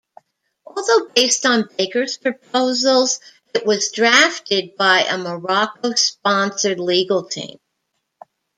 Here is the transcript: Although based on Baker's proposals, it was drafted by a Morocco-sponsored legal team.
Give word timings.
Although 0.65 1.09
based 1.13 1.45
on 1.45 1.69
Baker's 1.77 2.17
proposals, 2.17 3.19
it 3.53 3.67
was 3.67 3.91
drafted 3.91 4.75
by 4.75 5.03
a 5.03 5.15
Morocco-sponsored 5.19 6.79
legal 6.79 7.25
team. 7.29 7.59